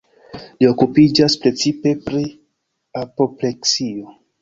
[0.63, 2.25] Li okupiĝas precipe pri
[3.07, 4.21] apopleksio.